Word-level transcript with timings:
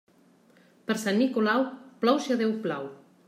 Per 0.87 0.95
Sant 1.01 1.19
Nicolau, 1.19 1.67
plou 2.05 2.19
si 2.25 2.35
a 2.37 2.41
Déu 2.43 2.57
plau. 2.67 2.91